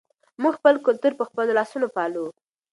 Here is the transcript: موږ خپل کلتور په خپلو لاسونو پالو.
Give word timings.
موږ 0.41 0.53
خپل 0.59 0.75
کلتور 0.85 1.13
په 1.17 1.23
خپلو 1.29 1.51
لاسونو 1.57 1.87
پالو. 1.95 2.25